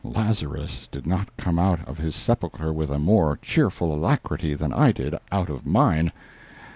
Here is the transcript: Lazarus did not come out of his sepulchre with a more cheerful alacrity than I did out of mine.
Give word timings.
Lazarus 0.03 0.87
did 0.91 1.05
not 1.05 1.37
come 1.37 1.59
out 1.59 1.87
of 1.87 1.99
his 1.99 2.15
sepulchre 2.15 2.73
with 2.73 2.89
a 2.89 2.97
more 2.97 3.37
cheerful 3.39 3.93
alacrity 3.93 4.55
than 4.55 4.73
I 4.73 4.91
did 4.91 5.15
out 5.31 5.47
of 5.49 5.67
mine. 5.67 6.11